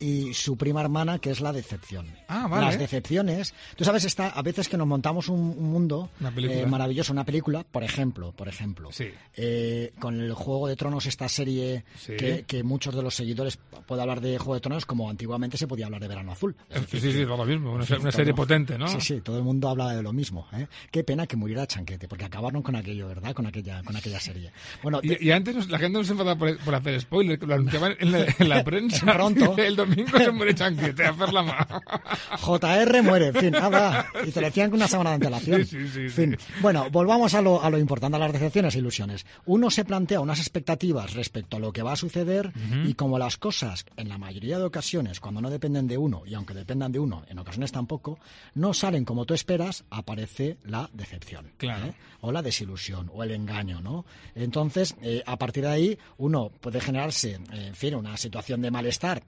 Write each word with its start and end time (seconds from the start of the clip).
y 0.00 0.34
su 0.34 0.56
prima 0.56 0.80
hermana, 0.80 1.18
que 1.18 1.30
es 1.30 1.40
la 1.40 1.52
decepción. 1.52 2.06
Ah, 2.28 2.46
vale. 2.48 2.66
Las 2.66 2.78
decepciones. 2.78 3.54
Tú 3.76 3.84
sabes, 3.84 4.04
está, 4.04 4.28
a 4.28 4.42
veces 4.42 4.68
que 4.68 4.76
nos 4.76 4.86
montamos 4.86 5.28
un, 5.28 5.38
un 5.40 5.70
mundo 5.70 6.10
Una 6.20 6.32
eh, 6.36 6.66
maravilloso, 6.66 7.12
una 7.12 7.24
película, 7.24 7.64
por 7.70 7.84
ejemplo, 7.84 8.32
por 8.32 8.48
ejemplo, 8.48 8.90
Sí. 8.92 9.06
eh, 9.36 9.92
con 9.98 10.20
el 10.20 10.32
Juego 10.34 10.68
de 10.68 10.76
Tronos, 10.76 11.06
esta 11.06 11.28
serie 11.28 11.84
Sí. 11.98 12.16
que, 12.16 12.44
que 12.46 12.62
muchos 12.62 12.94
de 12.94 13.02
los 13.02 13.14
seguidores 13.14 13.58
puede 13.86 14.02
hablar 14.02 14.20
de 14.20 14.38
Juego 14.38 14.54
de 14.54 14.60
Tronos 14.60 14.86
como 14.86 15.08
antiguamente 15.10 15.56
se 15.56 15.66
podía 15.66 15.86
hablar 15.86 16.00
de 16.00 16.08
Verano 16.08 16.32
Azul. 16.32 16.54
Es 16.70 16.76
Eh, 16.76 16.80
decir, 16.80 17.00
Sí, 17.00 17.12
sí, 17.12 17.18
que- 17.18 17.24
lo 17.26 17.44
mismo. 17.44 17.72
Una, 17.72 17.84
todo- 17.84 18.12
serie 18.12 18.34
potente, 18.34 18.78
¿no? 18.78 18.88
Sí, 18.88 19.00
sí, 19.00 19.20
todo 19.20 19.36
el 19.38 19.44
mundo 19.44 19.68
habla 19.68 19.92
de 19.94 20.02
lo 20.02 20.12
mismo. 20.12 20.46
¿eh? 20.52 20.66
Qué 20.90 21.04
pena 21.04 21.26
que 21.26 21.36
muriera 21.36 21.66
Chanquete, 21.66 22.08
porque 22.08 22.24
acabaron 22.24 22.62
con 22.62 22.76
aquello, 22.76 23.08
¿verdad? 23.08 23.32
Con 23.34 23.46
aquella, 23.46 23.82
con 23.82 23.96
aquella 23.96 24.20
serie. 24.20 24.52
Bueno, 24.82 25.00
te- 25.00 25.18
Y, 25.20 25.30
antes 25.30 25.68
la 25.68 25.78
gente 25.78 25.98
no 25.98 26.04
se 26.04 26.12
enfadaba 26.12 26.38
por, 26.38 26.56
por 26.58 26.74
hacer 26.74 27.00
spoiler, 27.00 27.38
que 27.38 27.46
lo 27.46 27.54
anunciaban 27.54 27.94
en 27.98 28.12
la, 28.12 28.26
en 28.38 28.48
la 28.48 28.64
prensa. 28.64 29.12
Pronto. 29.14 29.56
El 29.58 29.76
domingo 29.86 30.18
se 30.18 30.30
muere 30.30 30.54
Chanquete, 30.54 31.04
a 31.04 31.10
hacer 31.10 31.32
la 31.32 31.42
mano. 31.42 31.80
JR 32.40 33.02
muere, 33.02 33.28
en 33.28 33.34
fin, 33.34 33.50
nada. 33.50 34.06
Y 34.26 34.30
te 34.30 34.40
lo 34.40 34.46
decían 34.46 34.70
con 34.70 34.78
una 34.78 34.88
semana 34.88 35.10
de 35.10 35.14
antelación. 35.16 35.64
Sí, 35.64 35.88
sí, 35.88 35.88
sí, 35.88 36.08
fin. 36.08 36.36
Bueno, 36.60 36.90
volvamos 36.90 37.34
a 37.34 37.42
lo, 37.42 37.62
a 37.62 37.70
lo 37.70 37.78
importante, 37.78 38.16
a 38.16 38.20
las 38.20 38.32
decepciones 38.32 38.74
e 38.74 38.78
ilusiones. 38.78 39.26
Uno 39.46 39.70
se 39.70 39.84
plantea 39.84 40.20
unas 40.20 40.38
expectativas 40.38 41.14
respecto 41.14 41.56
a 41.56 41.60
lo 41.60 41.72
que 41.72 41.82
va 41.82 41.92
a 41.92 41.96
suceder 41.96 42.52
y 42.86 42.94
como 42.94 43.18
las 43.18 43.36
cosas, 43.36 43.84
en 43.96 44.08
la 44.08 44.18
mayoría 44.18 44.58
de 44.58 44.64
ocasiones, 44.64 45.20
cuando 45.20 45.40
no 45.40 45.50
dependen 45.50 45.86
de 45.86 45.98
uno, 45.98 46.22
y 46.26 46.34
aunque 46.34 46.54
dependan 46.54 46.92
de 46.92 46.98
uno, 46.98 47.24
en 47.28 47.38
ocasiones 47.38 47.72
tampoco, 47.72 48.18
no 48.54 48.74
salen 48.74 49.04
como 49.04 49.24
tú 49.24 49.34
esperas, 49.34 49.84
aparece 49.90 50.58
la 50.64 50.88
decepción. 50.92 51.52
Claro. 51.56 51.86
¿eh? 51.86 51.94
O 52.20 52.32
la 52.32 52.42
desilusión, 52.42 53.10
o 53.12 53.22
el 53.22 53.32
engaño, 53.32 53.80
¿no? 53.80 54.04
Entonces, 54.34 54.96
eh, 55.02 55.22
a 55.26 55.36
partir 55.36 55.64
de 55.64 55.70
ahí, 55.70 55.98
uno 56.18 56.50
puede 56.60 56.80
generarse, 56.80 57.32
eh, 57.52 57.66
en 57.68 57.74
fin, 57.74 57.94
una 57.94 58.16
situación 58.16 58.62
de 58.62 58.70
malestar 58.70 59.22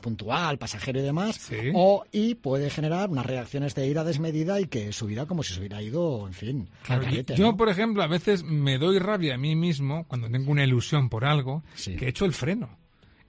puntual, 0.00 0.58
pasajero 0.58 1.00
y 1.00 1.02
demás, 1.02 1.36
Sí. 1.36 1.56
o 1.74 2.04
y 2.12 2.34
puede 2.34 2.70
generar 2.70 3.10
unas 3.10 3.26
reacciones 3.26 3.74
de 3.74 3.86
ira 3.86 4.04
desmedida 4.04 4.60
y 4.60 4.66
que 4.66 4.92
su 4.92 5.06
vida 5.06 5.26
como 5.26 5.42
si 5.42 5.52
se 5.54 5.60
hubiera 5.60 5.82
ido, 5.82 6.26
en 6.26 6.32
fin, 6.34 6.68
Claro, 6.84 7.02
yo, 7.02 7.08
garete, 7.10 7.34
yo, 7.36 7.44
¿no? 7.46 7.56
por 7.56 7.68
ejemplo, 7.68 8.02
a 8.02 8.06
veces 8.06 8.42
me 8.44 8.78
doy 8.78 8.98
rabia 8.98 9.34
a 9.34 9.38
mí 9.38 9.54
mismo 9.56 10.04
cuando 10.08 10.28
tengo 10.30 10.50
una 10.52 10.64
ilusión 10.64 11.08
por 11.08 11.24
algo, 11.24 11.62
Sí. 11.74 11.96
que 11.96 12.08
echo 12.08 12.24
el 12.24 12.32
freno. 12.32 12.70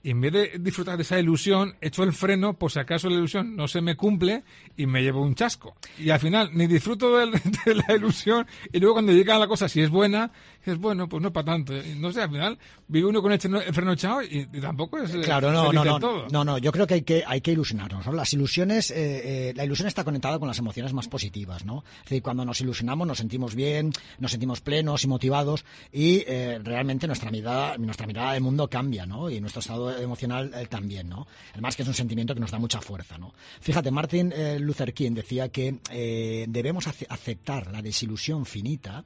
Y 0.01 0.11
en 0.11 0.21
vez 0.21 0.31
de 0.31 0.51
disfrutar 0.59 0.95
de 0.95 1.03
esa 1.03 1.19
ilusión, 1.19 1.75
echo 1.81 2.03
el 2.03 2.13
freno 2.13 2.53
por 2.53 2.71
si 2.71 2.79
acaso 2.79 3.09
la 3.09 3.15
ilusión 3.17 3.55
no 3.57 3.67
se 3.67 3.81
me 3.81 3.97
cumple 3.97 4.43
y 4.77 4.85
me 4.85 5.01
llevo 5.03 5.21
un 5.21 5.35
chasco. 5.35 5.75
Y 5.97 6.09
al 6.09 6.19
final 6.21 6.51
ni 6.53 6.67
disfruto 6.67 7.17
del- 7.17 7.31
de, 7.65 7.75
la 7.75 7.95
ilusión 7.95 8.47
y 8.71 8.79
luego 8.79 8.95
cuando 8.95 9.11
llega 9.11 9.37
la 9.37 9.47
cosa, 9.47 9.67
si 9.67 9.81
es 9.81 9.89
buena, 9.89 10.31
es 10.65 10.77
bueno, 10.77 11.09
pues 11.09 11.21
no 11.21 11.33
para 11.33 11.45
tanto. 11.47 11.73
No 11.97 12.11
sé, 12.13 12.21
al 12.21 12.29
final 12.29 12.57
vive 12.87 13.07
uno 13.07 13.21
con 13.21 13.33
el, 13.33 13.39
freno 13.41 13.91
echado 13.91 14.21
y, 14.23 14.47
y 14.53 14.61
tampoco 14.61 14.99
es 14.99 15.13
eh, 15.13 15.21
Claro, 15.21 15.51
no, 15.51 15.73
no, 15.73 15.83
no, 15.83 15.99
todo. 15.99 16.27
no, 16.31 16.45
no, 16.45 16.57
yo 16.57 16.71
creo 16.71 16.87
que 16.87 16.93
hay 16.93 17.01
que, 17.01 17.23
hay 17.27 17.41
que 17.41 17.51
ilusionarnos, 17.51 18.05
¿no? 18.05 18.13
Las 18.13 18.31
ilusiones, 18.31 18.91
eh, 18.91 19.49
eh, 19.49 19.53
la 19.55 19.65
ilusión 19.65 19.87
está 19.89 20.05
conectada 20.05 20.39
con 20.39 20.47
las 20.47 20.59
emociones 20.59 20.93
más 20.93 21.09
positivas, 21.09 21.65
¿no? 21.65 21.83
Es 22.03 22.03
decir, 22.09 22.21
cuando 22.23 22.45
nos 22.45 22.61
ilusionamos 22.61 23.05
nos 23.05 23.17
sentimos 23.17 23.53
bien, 23.53 23.91
nos 24.19 24.31
sentimos 24.31 24.61
plenos 24.61 25.03
y 25.03 25.07
motivados 25.07 25.65
y 25.91 26.23
eh, 26.25 26.57
realmente 26.63 27.05
nuestra 27.07 27.31
mirada, 27.31 27.77
nuestra 27.77 28.07
mirada 28.07 28.31
del 28.33 28.43
mundo 28.43 28.69
cambia, 28.69 29.05
¿no? 29.05 29.29
Y 29.29 29.41
nuestro 29.41 29.59
estado 29.59 29.88
emocional 29.99 30.51
eh, 30.53 30.65
también, 30.67 31.09
¿no? 31.09 31.27
Además 31.53 31.75
que 31.75 31.81
es 31.83 31.87
un 31.87 31.93
sentimiento 31.93 32.33
que 32.33 32.39
nos 32.39 32.51
da 32.51 32.59
mucha 32.59 32.81
fuerza, 32.81 33.17
¿no? 33.17 33.33
Fíjate, 33.61 33.91
Martin 33.91 34.31
eh, 34.35 34.59
Luther 34.59 34.93
King 34.93 35.11
decía 35.13 35.49
que 35.49 35.79
eh, 35.91 36.45
debemos 36.49 36.87
ace- 36.87 37.07
aceptar 37.09 37.71
la 37.71 37.81
desilusión 37.81 38.45
finita, 38.45 39.05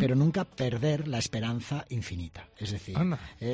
pero 0.00 0.14
nunca 0.14 0.44
perder 0.44 1.08
la 1.08 1.18
esperanza 1.18 1.86
infinita. 1.88 2.46
Es 2.58 2.72
decir, 2.72 2.94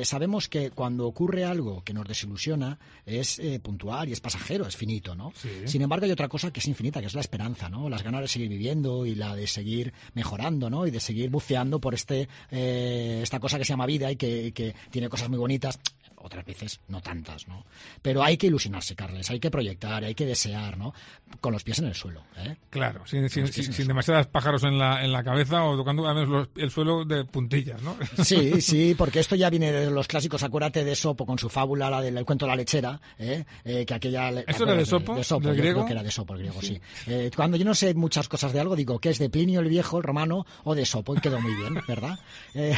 sabemos 0.03 0.49
que 0.49 0.69
cuando 0.71 1.07
ocurre 1.07 1.45
algo 1.45 1.81
que 1.83 1.93
nos 1.93 2.05
desilusiona 2.07 2.77
es 3.05 3.39
puntual 3.61 4.09
y 4.09 4.11
es 4.11 4.19
pasajero, 4.19 4.67
es 4.67 4.75
finito, 4.75 5.15
¿no? 5.15 5.31
Sí. 5.35 5.49
Sin 5.65 5.81
embargo, 5.81 6.05
hay 6.05 6.11
otra 6.11 6.27
cosa 6.27 6.51
que 6.51 6.59
es 6.59 6.67
infinita, 6.67 6.99
que 6.99 7.07
es 7.07 7.13
la 7.13 7.21
esperanza, 7.21 7.69
¿no? 7.69 7.87
Las 7.89 8.03
ganas 8.03 8.21
de 8.21 8.27
seguir 8.27 8.49
viviendo 8.49 9.05
y 9.05 9.15
la 9.15 9.33
de 9.35 9.47
seguir 9.47 9.93
mejorando, 10.13 10.69
¿no? 10.69 10.85
Y 10.85 10.91
de 10.91 10.99
seguir 10.99 11.29
buceando 11.29 11.79
por 11.79 11.93
este 11.93 12.27
esta 12.51 13.39
cosa 13.39 13.57
que 13.57 13.63
se 13.65 13.69
llama 13.69 13.85
vida 13.85 14.11
y 14.11 14.15
que, 14.15 14.47
y 14.47 14.51
que 14.51 14.75
tiene 14.89 15.09
cosas 15.09 15.29
muy 15.29 15.37
bonitas. 15.39 15.79
Otras 16.21 16.45
veces 16.45 16.79
no 16.89 17.01
tantas, 17.01 17.47
¿no? 17.47 17.65
Pero 18.01 18.21
hay 18.23 18.35
que 18.37 18.47
ilusionarse, 18.47 18.95
Carles, 18.95 19.29
hay 19.29 19.39
que 19.39 19.49
proyectar, 19.49 20.03
hay 20.03 20.15
que 20.15 20.25
desear, 20.25 20.77
¿no? 20.77 20.93
Con 21.41 21.53
los 21.53 21.63
pies 21.63 21.79
en 21.79 21.85
el 21.85 21.95
suelo, 21.95 22.23
¿eh? 22.37 22.57
Claro, 22.69 23.05
sin, 23.07 23.29
sin, 23.29 23.87
demasiados 23.87 24.27
pájaros 24.27 24.63
en 24.63 24.77
la, 24.77 25.03
en 25.03 25.11
la 25.11 25.23
cabeza 25.23 25.63
o 25.63 25.77
tocando 25.77 26.07
a 26.07 26.13
veces 26.13 26.29
los- 26.29 26.49
el 26.57 26.71
suelo 26.71 27.05
de 27.05 27.23
puntillas, 27.25 27.81
¿no? 27.81 27.95
Sí, 28.23 28.59
sí, 28.61 28.95
porque 28.97 29.19
esto 29.21 29.35
ya 29.35 29.49
viene 29.49 29.71
de 29.71 29.89
los 29.91 30.07
clásicos. 30.07 30.43
Acuérdate 30.43 30.83
de 30.83 30.95
Sopo 30.95 31.25
con 31.25 31.39
su 31.39 31.49
fábula, 31.49 31.89
la 31.89 32.01
del 32.01 32.17
el 32.17 32.25
cuento 32.25 32.45
de 32.45 32.49
la 32.51 32.55
lechera, 32.57 32.99
¿eh? 33.17 33.45
Eh, 33.63 33.85
que 33.85 33.93
aquella. 33.93 34.31
¿te 34.33 34.51
¿Eso 34.51 34.63
era 34.65 34.75
de 34.75 34.85
Sopo? 34.85 35.15
De 35.15 35.23
Sopo, 35.23 35.47
¿Del 35.47 35.55
yo 35.55 35.61
griego? 35.61 35.79
creo 35.79 35.85
que 35.87 35.93
era 35.93 36.03
de 36.03 36.11
Sopo, 36.11 36.33
el 36.33 36.39
griego, 36.39 36.61
sí. 36.61 36.79
Eh, 37.07 37.31
cuando 37.35 37.55
yo 37.57 37.63
no 37.65 37.73
sé 37.75 37.93
muchas 37.93 38.27
cosas 38.27 38.51
de 38.51 38.59
algo, 38.59 38.75
digo 38.75 38.99
que 38.99 39.09
es 39.09 39.19
de 39.19 39.29
Plinio 39.29 39.61
el 39.61 39.69
viejo, 39.69 39.97
el 39.97 40.03
romano, 40.03 40.45
o 40.65 40.75
de 40.75 40.85
Sopo, 40.85 41.15
y 41.15 41.21
quedó 41.21 41.39
muy 41.39 41.53
bien, 41.55 41.79
¿verdad? 41.87 42.19
Eh, 42.55 42.75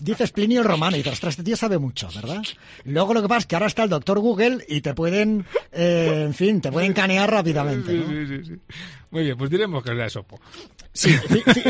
dices 0.00 0.30
Plinio 0.32 0.60
el 0.60 0.66
romano 0.66 0.96
y 0.96 1.00
dices, 1.00 1.14
ostras, 1.14 1.32
este 1.32 1.42
tío 1.42 1.56
sabe 1.56 1.78
mucho, 1.78 2.06
¿verdad? 2.08 2.19
Luego 2.84 3.14
lo 3.14 3.22
que 3.22 3.28
pasa 3.28 3.40
es 3.40 3.46
que 3.46 3.56
ahora 3.56 3.66
está 3.66 3.84
el 3.84 3.90
doctor 3.90 4.18
Google 4.18 4.64
y 4.68 4.80
te 4.80 4.94
pueden, 4.94 5.44
eh, 5.72 6.24
en 6.26 6.34
fin, 6.34 6.60
te 6.60 6.70
pueden 6.72 6.92
canear 6.92 7.30
rápidamente, 7.30 7.92
sí, 7.92 8.26
sí, 8.26 8.44
sí. 8.44 8.60
Muy 9.10 9.24
bien, 9.24 9.36
pues 9.36 9.50
diremos 9.50 9.82
que 9.82 9.90
es 9.90 9.96
de 9.98 10.08
Sopo. 10.10 10.40
Sí, 10.92 11.12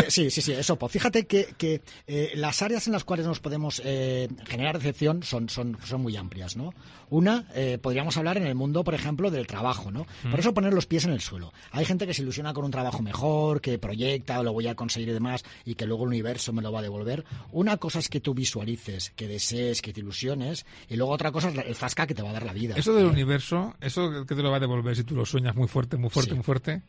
sí, 0.09 0.31
sí, 0.31 0.43
sí, 0.43 0.53
eso. 0.53 0.77
Pues 0.77 0.93
fíjate 0.93 1.27
que, 1.27 1.55
que 1.57 1.81
eh, 2.07 2.33
las 2.35 2.61
áreas 2.63 2.87
en 2.87 2.93
las 2.93 3.05
cuales 3.05 3.27
nos 3.27 3.41
podemos 3.41 3.81
eh, 3.85 4.29
generar 4.47 4.77
decepción 4.79 5.23
son, 5.23 5.49
son, 5.49 5.79
son 5.85 6.03
muy 6.03 6.17
amplias, 6.17 6.57
¿no? 6.57 6.73
Una, 7.09 7.47
eh, 7.55 7.79
podríamos 7.81 8.17
hablar 8.17 8.37
en 8.37 8.47
el 8.47 8.55
mundo, 8.55 8.85
por 8.85 8.95
ejemplo, 8.95 9.31
del 9.31 9.47
trabajo, 9.47 9.91
¿no? 9.91 10.07
Por 10.31 10.39
eso 10.41 10.55
poner 10.55 10.73
los 10.75 10.87
pies 10.87 11.05
en 11.05 11.13
el 11.13 11.21
suelo. 11.21 11.53
Hay 11.73 11.85
gente 11.85 12.07
que 12.07 12.15
se 12.15 12.23
ilusiona 12.23 12.53
con 12.53 12.65
un 12.65 12.71
trabajo 12.71 13.03
mejor, 13.03 13.61
que 13.61 13.79
proyecta, 13.79 14.43
lo 14.43 14.53
voy 14.53 14.67
a 14.69 14.75
conseguir 14.75 15.09
y 15.09 15.13
demás, 15.13 15.43
y 15.65 15.75
que 15.75 15.87
luego 15.87 16.05
el 16.05 16.09
universo 16.09 16.53
me 16.53 16.63
lo 16.63 16.71
va 16.73 16.81
a 16.81 16.83
devolver. 16.83 17.25
Una 17.53 17.79
cosa 17.79 17.99
es 17.99 18.09
que 18.09 18.21
tú 18.21 18.33
visualices, 18.35 19.11
que 19.17 19.27
desees, 19.29 19.83
que 19.83 19.93
te 19.93 20.01
ilusiones, 20.01 20.67
y 20.89 20.97
luego 20.97 21.13
otra 21.13 21.33
cosa 21.33 21.49
es 21.51 21.59
el 21.59 21.75
zasca 21.75 22.07
que 22.07 22.15
te 22.15 22.23
va 22.23 22.31
a 22.31 22.35
dar 22.35 22.45
la 22.47 22.53
vida. 22.53 22.75
Eso 22.77 22.95
del 22.95 23.07
universo, 23.07 23.75
eso 23.81 24.25
que 24.27 24.35
te 24.35 24.43
lo 24.43 24.51
va 24.51 24.59
a 24.59 24.61
devolver 24.61 24.95
si 24.95 25.05
tú 25.05 25.15
lo 25.17 25.25
sueñas 25.27 25.57
muy 25.57 25.69
fuerte, 25.69 25.97
muy 25.97 26.11
fuerte, 26.11 26.31
Sí. 26.31 26.35
muy 26.37 26.45
fuerte, 26.45 26.83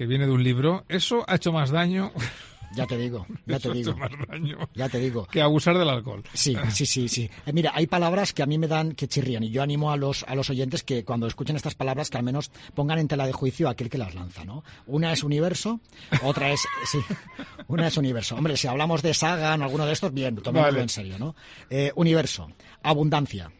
que 0.00 0.06
viene 0.06 0.24
de 0.24 0.32
un 0.32 0.42
libro, 0.42 0.86
eso 0.88 1.26
ha 1.28 1.34
hecho 1.34 1.52
más 1.52 1.68
daño, 1.68 2.10
Ya 2.72 2.86
te 2.86 2.96
digo, 2.96 3.26
ya 3.46 3.58
te 3.58 3.70
digo, 3.72 3.96
más 3.96 4.10
daño 4.28 4.56
ya 4.74 4.88
te 4.88 4.98
digo. 5.00 5.26
que 5.26 5.42
abusar 5.42 5.76
del 5.76 5.88
alcohol. 5.88 6.22
Sí, 6.32 6.56
sí, 6.70 6.86
sí, 6.86 7.08
sí. 7.08 7.28
Eh, 7.44 7.52
mira, 7.52 7.72
hay 7.74 7.88
palabras 7.88 8.32
que 8.32 8.44
a 8.44 8.46
mí 8.46 8.58
me 8.58 8.68
dan 8.68 8.92
que 8.92 9.08
chirrían 9.08 9.42
y 9.42 9.50
yo 9.50 9.60
animo 9.60 9.90
a 9.90 9.96
los, 9.96 10.22
a 10.22 10.36
los 10.36 10.48
oyentes 10.50 10.84
que 10.84 11.04
cuando 11.04 11.26
escuchen 11.26 11.56
estas 11.56 11.74
palabras 11.74 12.10
que 12.10 12.16
al 12.18 12.22
menos 12.22 12.52
pongan 12.74 13.00
en 13.00 13.08
tela 13.08 13.26
de 13.26 13.32
juicio 13.32 13.66
a 13.66 13.72
aquel 13.72 13.90
que 13.90 13.98
las 13.98 14.14
lanza, 14.14 14.44
¿no? 14.44 14.62
Una 14.86 15.12
es 15.12 15.24
universo, 15.24 15.80
otra 16.22 16.52
es, 16.52 16.60
sí, 16.84 17.00
una 17.66 17.88
es 17.88 17.96
universo. 17.96 18.36
Hombre, 18.36 18.56
si 18.56 18.68
hablamos 18.68 19.02
de 19.02 19.14
Sagan 19.14 19.60
o 19.62 19.64
alguno 19.64 19.84
de 19.84 19.92
estos, 19.92 20.14
bien, 20.14 20.36
tomémoslo 20.36 20.72
Vale. 20.72 20.82
en 20.82 20.88
serio, 20.88 21.18
¿no? 21.18 21.34
Eh, 21.68 21.90
universo, 21.96 22.48
abundancia, 22.84 23.50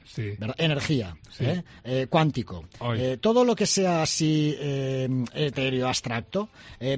Energía, 0.58 1.16
Sí. 1.30 1.44
¿eh? 1.44 1.62
Eh, 1.84 2.06
cuántico. 2.10 2.64
Eh, 2.96 3.18
todo 3.20 3.44
lo 3.44 3.54
que 3.54 3.66
sea 3.66 4.02
así 4.02 4.54
eh, 4.58 5.08
etéreo, 5.34 5.88
abstracto, 5.88 6.48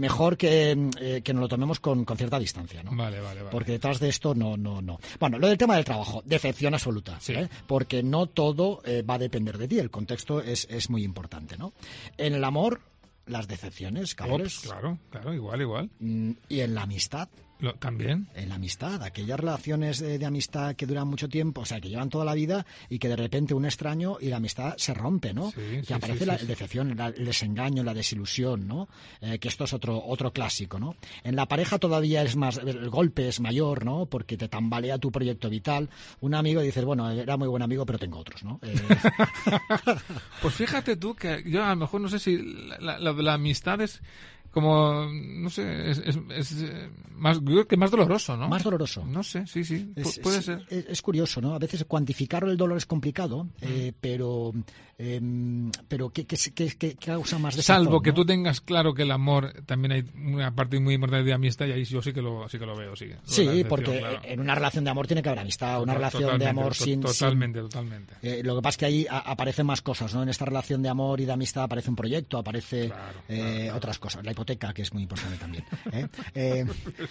mejor 0.01 0.37
que, 0.37 1.21
que 1.25 1.33
nos 1.35 1.41
lo 1.43 1.49
tomemos 1.49 1.81
con, 1.81 2.05
con 2.05 2.17
cierta 2.17 2.39
distancia, 2.39 2.83
¿no? 2.83 2.91
Vale, 2.97 3.21
vale, 3.21 3.41
vale. 3.41 3.51
Porque 3.51 3.73
detrás 3.73 4.01
de 4.01 4.09
esto 4.09 4.35
no, 4.35 4.57
no, 4.57 4.81
no. 4.81 4.99
Bueno, 5.21 5.39
lo 5.39 5.49
del 5.49 5.59
tema 5.59 5.77
del 5.77 5.85
trabajo, 5.85 6.23
decepción 6.25 6.75
absoluta. 6.75 7.19
Sí. 7.21 7.35
Porque 7.67 8.03
no 8.03 8.27
todo 8.27 8.83
va 9.09 9.15
a 9.15 9.19
depender 9.19 9.59
de 9.59 9.69
ti. 9.69 9.79
El 9.79 9.91
contexto 9.91 10.41
es, 10.41 10.67
es 10.71 10.91
muy 10.91 11.05
importante, 11.05 11.57
¿no? 11.57 11.73
En 12.17 12.35
el 12.35 12.45
amor, 12.45 12.81
las 13.27 13.47
decepciones, 13.49 14.13
Ops, 14.13 14.15
Carles. 14.15 14.59
claro, 14.61 14.99
claro, 15.11 15.35
igual, 15.35 15.61
igual. 15.61 15.91
Mm, 16.01 16.33
Y 16.49 16.61
en 16.61 16.75
la 16.75 16.83
amistad, 16.83 17.29
Lo- 17.63 17.75
También. 17.77 18.29
En 18.35 18.51
la 18.51 18.57
amistad, 18.57 19.03
aquellas 19.03 19.41
relaciones 19.41 19.99
de, 20.01 20.19
de 20.19 20.27
amistad 20.27 20.77
que 20.77 20.85
duran 20.85 21.09
mucho 21.09 21.29
tiempo, 21.31 21.63
o 21.63 21.65
sea, 21.65 21.81
que 21.81 21.89
llevan 21.89 22.11
toda 22.11 22.27
la 22.27 22.35
vida 22.35 22.67
y 22.91 22.99
que 22.99 23.09
de 23.09 23.17
repente 23.17 23.55
un 23.55 23.65
extraño 23.65 24.19
y 24.21 24.29
la 24.29 24.37
amistad 24.37 24.75
se 24.77 24.93
rompe, 24.93 25.33
¿no? 25.33 25.51
Sí, 25.53 25.61
que 25.79 25.85
sí, 25.87 25.93
aparece 25.95 26.19
sí, 26.21 26.25
la 26.27 26.37
decepción, 26.37 26.95
la- 26.97 27.07
el 27.09 27.25
desengaño, 27.25 27.83
la 27.83 27.95
desilusión, 27.95 28.69
¿no? 28.69 28.89
Eh, 29.23 29.39
que 29.39 29.49
esto 29.49 29.65
es 29.65 29.73
otro 29.73 30.03
otro 30.05 30.33
clásico, 30.33 30.79
¿no? 30.79 30.97
En 31.25 31.35
la 31.37 31.47
pareja 31.47 31.79
todavía 31.79 32.23
es 32.23 32.37
más, 32.37 32.59
el 32.59 32.91
golpe 32.91 33.29
es 33.29 33.41
mayor, 33.41 33.85
¿no? 33.85 34.07
Porque 34.07 34.37
te 34.37 34.49
tambalea 34.49 34.99
tu 34.99 35.11
proyecto 35.11 35.49
vital. 35.49 35.89
Un 36.21 36.35
amigo 36.35 36.61
dices, 36.61 36.85
bueno, 36.85 37.11
era 37.11 37.37
muy 37.39 37.49
buen 37.49 37.63
amigo, 37.63 37.87
pero 37.87 37.99
tengo 37.99 38.19
otros, 38.19 38.43
¿no? 38.45 38.59
Eh, 38.63 38.75
Pues 40.43 40.55
fíjate 40.55 40.97
tú 40.97 41.15
que 41.15 41.43
yo 41.47 41.65
a 41.65 41.71
lo 41.71 41.77
mejor 41.77 42.01
no 42.01 42.09
sé 42.09 42.19
si 42.19 42.37
la, 42.81 42.99
la- 42.99 43.13
la 43.13 43.35
amistad 43.35 43.81
es 43.81 44.03
como, 44.53 45.07
no 45.11 45.51
sé, 45.51 45.91
es, 45.91 45.99
es- 45.99 46.19
es, 46.31 46.53
eh, 46.63 46.91
más, 47.17 47.39
yo 47.39 47.45
creo 47.45 47.67
que 47.69 47.77
más 47.77 47.91
doloroso, 47.91 48.37
¿no? 48.37 48.49
Más 48.49 48.63
doloroso. 48.63 49.05
No 49.07 49.23
sé, 49.23 49.47
sí, 49.47 49.65
sí, 49.65 49.93
Es, 49.97 50.19
puede 50.21 50.43
ser. 50.43 50.65
es- 50.71 51.03
curioso, 51.03 51.41
¿no? 51.41 51.55
A 51.55 51.59
veces 51.59 51.85
cuantificar 51.87 52.45
el 52.45 52.57
dolor 52.57 52.77
es 52.79 52.87
complicado, 52.87 53.49
eh, 53.61 53.93
pero, 54.01 54.53
em, 54.99 55.71
pero 55.89 56.11
¿qué, 56.11 56.27
qué, 56.27 56.37
qué- 56.55 56.77
qué 56.77 56.95
causa 56.97 57.39
más 57.39 57.57
desazón, 57.57 57.85
Salvo 57.87 58.03
que 58.03 58.11
¿no? 58.11 58.15
tú 58.17 58.25
tengas 58.27 58.61
claro 58.61 58.95
que 58.95 59.03
el 59.03 59.11
amor 59.11 59.53
también 59.67 59.93
hay 59.93 60.05
una 60.15 60.55
parte 60.55 60.79
muy 60.81 60.95
importante 60.95 61.25
de 61.25 61.33
amistad 61.33 61.67
y 61.67 61.73
ahí 61.73 61.85
yo 61.85 62.03
sí 62.03 62.13
que 62.13 62.23
lo, 62.23 62.49
sí 62.49 62.59
que 62.59 62.67
lo 62.67 62.77
veo, 62.77 62.95
sí. 62.97 63.07
Sí, 63.25 63.65
porque 63.69 63.99
claro. 63.99 64.21
en 64.25 64.41
una 64.41 64.55
relación 64.55 64.85
de 64.85 64.91
amor 64.91 65.07
tiene 65.07 65.23
que 65.23 65.29
haber 65.29 65.41
amistad, 65.41 65.83
una 65.83 65.95
relación 65.95 66.39
de 66.39 66.47
amor 66.49 66.69
to- 66.69 66.85
sin... 66.85 66.85
sin- 66.85 67.01
Totalmente, 67.03 67.61
totalmente. 67.61 68.15
eh, 68.23 68.43
lo 68.45 68.57
que 68.57 68.63
pasa 68.63 68.71
es 68.75 68.77
que 68.79 68.87
ahí 68.87 69.07
a- 69.09 69.19
aparecen 69.31 69.67
más 69.67 69.83
cosas, 69.83 70.15
¿no? 70.15 70.23
En 70.23 70.29
esta 70.29 70.45
relación 70.45 70.83
de 70.83 70.89
amor 70.89 71.21
y 71.21 71.25
de 71.25 71.33
amistad 71.33 71.65
aparece 71.65 71.91
un 71.91 71.97
proyecto, 71.97 72.39
aparece 72.39 72.85
eh, 72.85 72.89
claro, 72.89 73.19
claro. 73.27 73.77
otras 73.77 73.99
cosas. 73.99 74.25
La 74.25 74.31
hipoteca, 74.43 74.73
que 74.75 74.83
es 74.83 74.93
muy 74.93 75.03
importante 75.05 75.37
también. 75.39 75.65
¿eh? 75.93 76.07
Eh, 76.35 76.65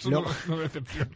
luego- 0.04 0.30
no, 0.48 0.56
no. 0.56 0.62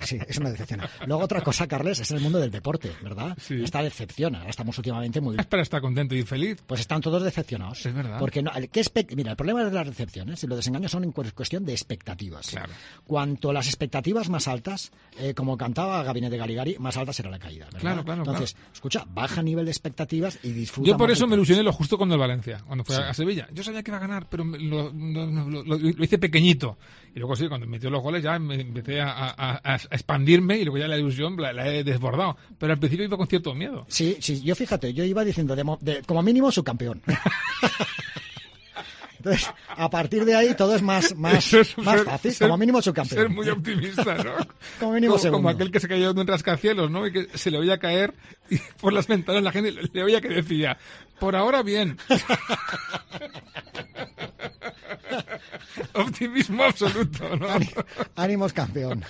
Sí, 0.00 0.18
eso 0.26 0.40
me 0.40 0.50
decepciona. 0.50 0.88
Luego 1.06 1.22
otra 1.24 1.40
cosa, 1.42 1.66
Carles, 1.66 2.00
es 2.00 2.10
el 2.10 2.20
mundo 2.20 2.38
del 2.38 2.50
deporte, 2.50 2.92
¿verdad? 3.02 3.36
Sí. 3.40 3.62
Esta 3.62 3.82
decepciona. 3.82 4.38
Ahora 4.38 4.50
estamos 4.50 4.76
últimamente 4.78 5.20
muy... 5.20 5.36
Es 5.38 5.46
para 5.46 5.62
estar 5.62 5.80
contento 5.80 6.14
y 6.14 6.22
feliz. 6.22 6.62
Pues 6.66 6.80
están 6.80 7.00
todos 7.00 7.22
decepcionados. 7.22 7.84
Es 7.84 7.94
verdad. 7.94 8.18
Porque 8.18 8.42
no, 8.42 8.50
el- 8.54 8.68
¿qué 8.70 8.80
espe- 8.80 9.14
Mira, 9.14 9.32
el 9.32 9.36
problema 9.36 9.64
de 9.64 9.70
las 9.72 9.86
decepciones 9.86 10.42
y 10.42 10.46
los 10.46 10.56
desengaños 10.58 10.90
son 10.90 11.04
en 11.04 11.12
cu- 11.12 11.24
cuestión 11.34 11.64
de 11.64 11.72
expectativas. 11.72 12.48
Claro. 12.50 12.72
Cuanto 13.06 13.52
las 13.52 13.66
expectativas 13.66 14.28
más 14.28 14.48
altas, 14.48 14.92
eh, 15.18 15.34
como 15.34 15.56
cantaba 15.56 16.02
Gabinete 16.02 16.36
Galigari, 16.36 16.76
más 16.78 16.96
alta 16.96 17.12
será 17.12 17.30
la 17.30 17.38
caída. 17.38 17.64
¿verdad? 17.66 17.80
Claro, 17.80 18.04
claro, 18.04 18.22
Entonces, 18.22 18.56
escucha, 18.72 19.04
baja 19.08 19.42
nivel 19.42 19.64
de 19.64 19.70
expectativas 19.72 20.38
y 20.42 20.50
disfruta. 20.52 20.88
Yo 20.90 20.96
por 20.96 21.10
eso 21.10 21.26
me 21.26 21.34
ilusioné 21.34 21.62
lo 21.62 21.72
justo 21.72 21.98
con 21.98 22.10
el 22.12 22.18
Valencia, 22.18 22.62
cuando 22.66 22.84
fue 22.84 22.96
a- 22.96 23.10
a 23.10 23.14
Sevilla. 23.14 23.48
Yo 23.52 23.62
sabía 23.62 23.82
que 23.82 23.90
iba 23.90 23.98
a 23.98 24.00
ganar, 24.00 24.26
pero 24.28 24.44
lo, 24.44 24.92
lo- 24.92 25.30
lo- 25.50 25.62
lo 25.62 26.04
hice 26.06 26.19
pequeñito. 26.19 26.76
Y 27.14 27.19
luego 27.19 27.35
sí, 27.37 27.49
cuando 27.49 27.67
metió 27.67 27.88
los 27.88 28.03
goles 28.03 28.23
ya 28.23 28.38
me 28.38 28.61
empecé 28.61 29.00
a, 29.00 29.11
a- 29.11 29.61
a- 29.64 29.76
expandirme 29.91 30.58
y 30.58 30.64
luego 30.64 30.76
ya 30.79 30.87
la 30.88 30.99
ilusión 30.99 31.37
la, 31.41 31.53
la 31.53 31.67
he 31.67 31.82
desbordado. 31.85 32.37
Pero 32.58 32.73
al 32.75 32.79
principio 32.79 33.05
iba 33.06 33.17
con 33.17 33.26
cierto 33.26 33.55
miedo. 33.55 33.87
Sí, 33.88 34.17
sí, 34.20 34.43
yo 34.43 34.55
fíjate, 34.55 34.93
yo 34.93 35.03
iba 35.05 35.25
diciendo, 35.25 35.56
de 35.56 35.64
de- 35.81 36.03
como 36.03 36.23
mínimo, 36.23 36.50
subcampeón. 36.53 37.00
Entonces, 39.19 39.50
a 39.69 39.88
partir 39.91 40.25
de 40.26 40.37
ahí 40.37 40.55
todo 40.55 40.76
es 40.76 40.82
más, 40.82 41.17
más, 41.17 41.53
es 41.55 41.76
más 41.79 41.97
ser- 41.97 42.05
fácil, 42.05 42.32
ser- 42.32 42.47
como 42.49 42.59
mínimo 42.59 42.81
subcampeón. 42.82 43.19
Ser 43.23 43.29
muy 43.31 43.49
optimista, 43.49 44.14
¿no? 44.23 44.32
Como 44.79 44.93
mínimo 44.93 45.12
como, 45.14 45.23
segundo. 45.23 45.38
como 45.38 45.49
aquel 45.49 45.70
que 45.73 45.81
se 45.81 45.88
cayó 45.88 46.12
de 46.12 46.20
un 46.20 46.26
rascacielos, 46.26 46.91
¿no? 46.91 47.06
Y 47.06 47.12
que 47.12 47.29
se 47.38 47.50
le 47.50 47.56
oía 47.59 47.79
caer 47.79 48.12
y 48.50 48.59
por 48.81 48.93
las 48.93 49.06
ventanas 49.06 49.43
la 49.43 49.52
gente 49.52 49.73
le 49.73 50.02
oía 50.05 50.20
que 50.20 50.29
decía, 50.29 50.76
por 51.19 51.35
ahora 51.35 51.62
bien. 51.62 51.97
Optimismo 55.94 56.64
absoluto, 56.64 57.37
¿no? 57.37 57.46
Ánimos 58.16 58.52
campeón. 58.52 59.02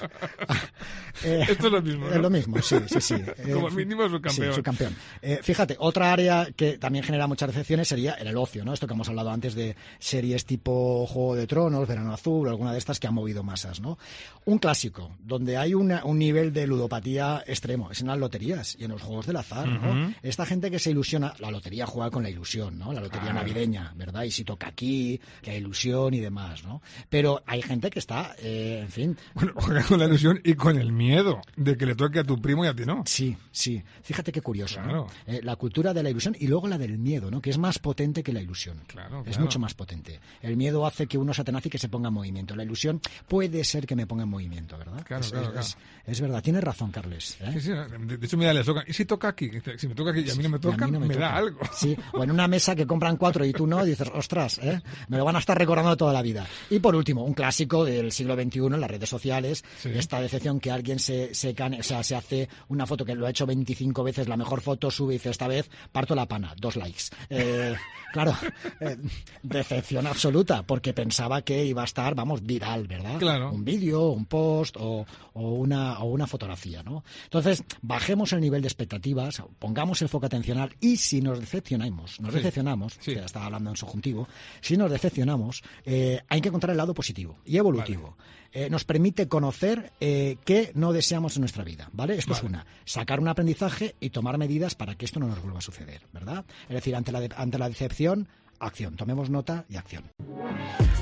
Eh, 1.25 1.45
Esto 1.51 1.67
es 1.67 1.73
lo 1.73 1.83
mismo, 1.83 2.07
¿no? 2.07 2.13
Es 2.15 2.21
lo 2.21 2.31
mismo, 2.31 2.63
sí, 2.63 2.77
sí, 2.89 3.01
sí. 3.01 3.15
Eh, 3.39 3.53
Como 3.53 3.71
mínimo 3.71 4.09
subcampeón. 4.09 4.49
Sí, 4.51 4.55
subcampeón. 4.57 4.97
Eh, 5.23 5.41
fíjate, 5.43 5.77
otra 5.79 6.13
área 6.13 6.49
que 6.57 6.79
también 6.79 7.05
genera 7.05 7.27
muchas 7.27 7.49
decepciones 7.49 7.89
sería 7.89 8.17
en 8.19 8.27
el 8.27 8.37
ocio, 8.37 8.65
¿no? 8.65 8.73
Esto 8.73 8.87
que 8.87 8.95
hemos 8.95 9.09
hablado 9.09 9.31
antes 9.31 9.55
de 9.55 9.77
series 9.99 10.45
tipo 10.47 11.07
Juego 11.07 11.35
de 11.37 11.47
Tronos, 11.47 11.87
Verano 11.89 12.13
Azul, 12.13 12.49
alguna 12.49 12.73
de 12.73 12.79
estas 12.79 12.99
que 13.01 13.07
han 13.07 13.15
movido 13.15 13.43
masas, 13.43 13.81
¿no? 13.81 13.99
Un 14.45 14.59
clásico, 14.59 15.17
donde 15.21 15.57
hay 15.57 15.75
una- 15.75 16.05
un 16.05 16.19
nivel 16.19 16.53
de 16.53 16.67
ludopatía 16.67 17.43
extremo, 17.47 17.91
es 17.91 18.01
en 18.01 18.09
las 18.09 18.19
loterías 18.19 18.77
y 18.79 18.85
en 18.85 18.91
los 18.93 19.03
juegos 19.03 19.27
del 19.27 19.37
azar, 19.37 19.67
¿no? 19.69 20.15
Esta 20.23 20.47
gente 20.47 20.71
que 20.71 20.79
se 20.79 20.91
ilusiona, 20.91 21.35
la 21.39 21.51
lotería 21.51 21.87
juega 21.87 22.11
con 22.11 22.23
la 22.23 22.31
ilusión, 22.31 22.79
¿no? 22.79 22.93
La 22.93 23.01
lotería 23.01 23.33
navideña, 23.33 23.93
¿verdad? 23.97 24.23
Y 24.25 24.31
si 24.31 24.45
toca 24.45 24.69
aquí, 24.69 25.21
la 25.43 25.55
ilusión 25.55 26.15
y 26.15 26.21
demás, 26.27 26.63
¿no? 26.65 26.83
Pero 27.09 27.43
hay 27.47 27.63
gente 27.63 27.91
que 27.91 27.99
está, 27.99 28.35
eh, 28.39 28.81
en 28.83 28.89
fin, 28.91 29.17
Bueno, 29.35 29.53
juega 29.57 29.83
con 29.85 29.99
la 29.99 30.05
ilusión 30.07 30.41
y 30.45 30.55
con 30.55 30.79
el 30.79 30.93
miedo 30.93 31.41
de 31.57 31.77
que 31.77 31.87
le 31.87 31.95
toque 31.95 32.19
a 32.21 32.25
tu 32.25 32.41
primo 32.41 32.65
y 32.65 32.69
a 32.69 32.75
ti 32.75 32.85
no. 32.85 33.03
Sí, 33.07 33.37
sí. 33.51 33.83
Fíjate 34.03 34.31
qué 34.33 34.43
curioso, 34.43 34.81
¿no? 34.83 35.07
Eh, 35.27 35.41
la 35.43 35.57
cultura 35.57 35.93
de 35.95 36.03
la 36.03 36.11
ilusión 36.11 36.37
y 36.39 36.47
luego 36.47 36.69
la 36.69 36.79
del 36.79 36.99
miedo, 36.99 37.31
¿no? 37.31 37.41
Que 37.41 37.51
es 37.51 37.59
más 37.59 37.79
potente 37.79 38.23
que 38.23 38.33
la 38.33 38.41
ilusión. 38.41 38.81
Claro, 38.87 39.21
Es 39.21 39.31
claro. 39.31 39.43
mucho 39.43 39.59
más 39.59 39.75
potente. 39.75 40.21
El 40.43 40.57
miedo 40.57 40.85
hace 40.87 41.07
que 41.07 41.19
uno 41.19 41.33
se 41.35 41.43
atenace 41.43 41.69
y 41.69 41.71
que 41.71 41.79
se 41.79 41.89
ponga 41.89 42.09
en 42.09 42.15
movimiento. 42.15 42.55
La 42.55 42.63
ilusión 42.65 43.01
puede 43.29 43.65
ser 43.65 43.87
que 43.87 43.97
me 43.97 44.07
ponga 44.07 44.25
en 44.25 44.29
movimiento, 44.29 44.77
¿verdad? 44.79 45.03
Claro, 45.05 45.23
es, 45.25 45.31
claro, 45.33 45.59
es- 45.61 45.77
es 46.07 46.21
verdad. 46.21 46.43
Tienes 46.43 46.63
razón, 46.63 46.91
Carles. 46.91 47.37
¿eh? 47.41 47.51
Sí, 47.55 47.61
sí, 47.61 47.71
de 47.73 48.27
hecho, 48.27 48.37
mira, 48.37 48.53
les 48.53 48.65
toca. 48.67 48.85
¿Y 48.87 48.93
si 48.93 49.05
toca 49.05 49.29
aquí? 49.29 49.51
Si 49.77 49.89
me 49.89 49.95
toca 49.95 50.11
aquí 50.11 50.21
y 50.21 50.31
a 50.31 50.35
mí 50.35 50.43
no 50.43 50.49
me 50.51 50.59
toca, 50.59 50.87
no 50.87 51.01
me, 51.01 51.09
toca. 51.09 51.19
da 51.21 51.37
algo. 51.37 51.59
Sí, 51.73 51.97
o 52.13 52.23
en 52.25 52.31
una 52.31 52.47
mesa 52.49 52.75
que 52.77 52.87
compran 52.87 53.17
cuatro 53.17 53.45
y 53.45 53.53
tú 53.53 53.67
no, 53.67 53.85
dices, 53.85 54.09
ostras, 54.15 54.59
¿eh? 54.59 54.81
me 55.09 55.17
lo 55.19 55.25
van 55.25 55.37
a 55.37 55.39
estar 55.41 55.57
recordando 55.59 55.97
toda 55.97 56.13
la 56.13 56.16
vida. 56.23 56.47
Y 56.71 56.79
por 56.79 56.95
último, 56.95 57.25
un 57.25 57.35
clásico 57.35 57.85
del 57.85 58.13
siglo 58.13 58.35
XXI 58.35 58.59
en 58.67 58.81
las 58.81 58.91
redes 58.91 59.09
sociales, 59.09 59.65
Sí. 59.81 59.91
esta 59.95 60.21
decepción 60.21 60.61
que 60.61 60.71
alguien 60.71 60.99
se, 60.99 61.35
se, 61.35 61.55
cane- 61.55 61.81
o 61.81 61.83
sea, 61.83 62.03
se 62.03 62.15
hace 62.17 62.49
una 62.69 62.87
foto 62.87 63.05
que 63.05 63.15
lo 63.15 63.27
ha 63.27 63.31
hecho 63.31 63.47
25 63.47 64.03
veces, 64.05 64.29
la 64.29 64.37
mejor 64.37 64.61
foto, 64.61 64.91
sube 64.91 65.15
y 65.15 65.17
dice, 65.17 65.31
esta 65.31 65.49
vez 65.49 65.69
parto 65.93 66.15
la 66.15 66.27
pana, 66.27 66.55
dos 66.59 66.77
likes. 66.77 67.05
Eh, 67.31 67.75
claro, 68.13 68.35
eh, 68.81 68.97
decepción 69.43 70.07
absoluta, 70.07 70.63
porque 70.65 70.93
pensaba 70.93 71.43
que 71.43 71.65
iba 71.65 71.83
a 71.83 71.85
estar, 71.85 72.15
vamos, 72.15 72.43
viral, 72.45 72.87
¿verdad? 72.87 73.19
Claro. 73.19 73.51
Un 73.53 73.65
vídeo, 73.65 74.11
un 74.11 74.27
post 74.27 74.77
o, 74.79 75.07
o 75.35 75.51
una, 75.53 75.99
o 76.01 76.07
una 76.07 76.27
fotografía, 76.27 76.83
¿no? 76.83 77.05
Entonces, 77.25 77.63
bajemos 77.83 78.33
el 78.33 78.41
nivel 78.41 78.63
de 78.63 78.69
expectativas, 78.69 79.43
pongamos 79.59 80.01
el 80.03 80.09
foco 80.09 80.27
atencional 80.27 80.75
y 80.81 80.97
si 80.97 81.21
nos 81.21 81.41
decepcionamos, 81.41 82.21
nos 82.21 82.31
Sí. 82.33 82.39
decepcionamos, 82.39 82.97
Sí. 83.01 83.13
estaba 83.13 83.47
hablando 83.47 83.71
en 83.71 83.77
subjuntivo, 83.77 84.29
si 84.61 84.77
nos 84.77 84.91
decepcionamos, 84.91 85.63
eh, 85.85 86.06
hay 86.29 86.41
que 86.41 86.49
encontrar 86.49 86.71
el 86.73 86.77
lado 86.77 86.95
positivo 86.95 87.39
y 87.45 87.57
evolutivo. 87.57 88.17
Eh, 88.53 88.71
nos 88.71 88.85
permite 88.85 89.29
conocer 89.29 89.93
eh, 90.01 90.37
qué 90.45 90.71
no 90.75 90.93
deseamos 90.93 91.37
en 91.37 91.41
nuestra 91.43 91.63
vida, 91.65 91.91
¿vale? 91.93 92.17
Esto 92.17 92.33
es 92.33 92.43
una. 92.43 92.65
Sacar 92.85 93.21
un 93.21 93.29
aprendizaje 93.29 93.97
y 94.01 94.11
tomar 94.11 94.39
medidas 94.39 94.75
para 94.75 94.95
que 94.95 95.05
esto 95.05 95.21
no 95.21 95.27
nos 95.27 95.43
vuelva 95.43 95.59
a 95.59 95.63
suceder, 95.63 96.03
¿verdad? 96.13 96.45
Es 96.69 96.75
decir, 96.75 96.97
ante 96.97 97.13
la, 97.13 97.21
de- 97.21 97.31
ante 97.37 97.59
la 97.59 97.69
decepción, 97.69 98.29
acción. 98.59 98.97
Tomemos 98.97 99.29
nota 99.29 99.67
y 99.69 99.77
acción. 99.77 100.05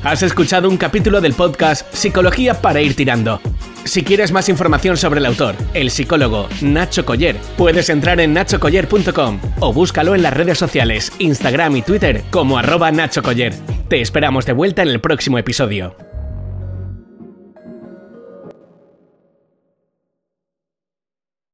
Has 0.02 0.22
escuchado 0.22 0.68
un 0.68 0.76
capítulo 0.76 1.20
del 1.20 1.34
podcast 1.34 1.92
Psicología 1.94 2.60
para 2.60 2.80
ir 2.82 2.96
tirando. 2.96 3.40
Si 3.84 4.02
quieres 4.02 4.32
más 4.32 4.48
información 4.48 4.96
sobre 4.96 5.20
el 5.20 5.26
autor, 5.26 5.54
el 5.74 5.90
psicólogo 5.90 6.48
Nacho 6.62 7.04
Coller, 7.06 7.36
puedes 7.56 7.88
entrar 7.88 8.18
en 8.20 8.32
nachocoller.com 8.32 9.40
o 9.60 9.72
búscalo 9.72 10.14
en 10.14 10.22
las 10.22 10.34
redes 10.34 10.58
sociales, 10.58 11.12
Instagram 11.20 11.76
y 11.76 11.82
Twitter 11.82 12.24
como 12.30 12.58
arroba 12.58 12.90
Nacho 12.90 13.22
Coller. 13.22 13.54
Te 13.88 14.00
esperamos 14.00 14.46
de 14.46 14.54
vuelta 14.54 14.82
en 14.82 14.88
el 14.88 15.00
próximo 15.00 15.36
episodio. 15.36 15.94